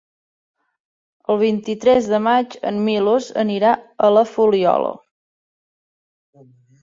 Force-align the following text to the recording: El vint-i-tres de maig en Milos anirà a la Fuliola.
El 1.33 1.37
vint-i-tres 1.41 2.07
de 2.13 2.19
maig 2.27 2.55
en 2.71 2.79
Milos 2.87 3.27
anirà 3.43 3.73
a 4.07 4.11
la 4.15 4.23
Fuliola. 4.31 4.91